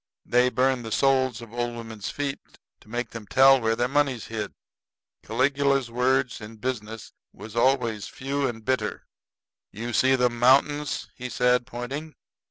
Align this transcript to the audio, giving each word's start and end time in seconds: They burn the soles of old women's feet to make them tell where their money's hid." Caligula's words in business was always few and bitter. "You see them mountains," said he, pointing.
They 0.25 0.49
burn 0.49 0.81
the 0.81 0.91
soles 0.91 1.43
of 1.43 1.53
old 1.53 1.75
women's 1.75 2.09
feet 2.09 2.39
to 2.79 2.89
make 2.89 3.11
them 3.11 3.27
tell 3.27 3.61
where 3.61 3.75
their 3.75 3.87
money's 3.87 4.25
hid." 4.25 4.51
Caligula's 5.21 5.91
words 5.91 6.41
in 6.41 6.55
business 6.55 7.13
was 7.31 7.55
always 7.55 8.07
few 8.07 8.47
and 8.47 8.65
bitter. 8.65 9.05
"You 9.71 9.93
see 9.93 10.15
them 10.15 10.39
mountains," 10.39 11.07
said 11.29 11.61
he, 11.61 11.65
pointing. 11.65 12.15